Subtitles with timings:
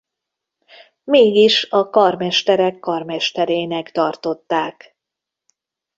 [1.03, 4.95] Mégis a karmesterek karmesterének tartották.